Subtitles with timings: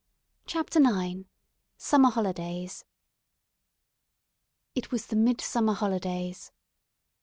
[0.47, 1.25] CHAPTER IX.
[1.77, 2.85] SUMMER HOLIDAYS
[4.73, 6.51] IT was the midsummer holidays.